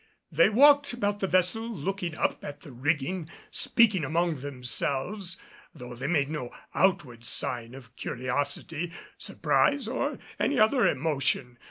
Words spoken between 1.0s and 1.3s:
the